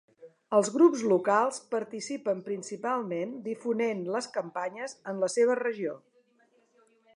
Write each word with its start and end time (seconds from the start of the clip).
Els 0.59 0.69
grups 0.77 1.03
locals 1.11 1.59
participen 1.73 2.41
principalment 2.47 3.37
difonent 3.49 4.03
les 4.17 4.31
campanyes 4.41 4.99
en 5.13 5.23
la 5.25 5.33
seva 5.37 5.61
regió. 5.63 5.97